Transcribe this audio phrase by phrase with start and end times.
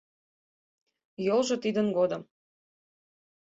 [1.25, 2.21] Йолжо тидын годым